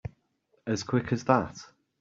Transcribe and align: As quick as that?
As 0.65 0.81
quick 0.81 1.13
as 1.13 1.25
that? 1.25 1.63